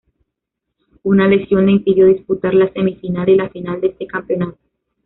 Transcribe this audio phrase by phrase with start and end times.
[1.03, 4.57] Una lesión le impidió disputar la semi-final y la final de este campeonato.